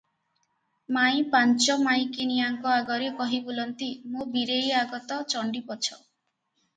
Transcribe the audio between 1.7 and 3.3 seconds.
ମାଇକିନିଆଙ୍କ ଆଗରେ